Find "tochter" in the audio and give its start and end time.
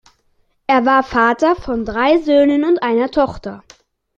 3.11-3.63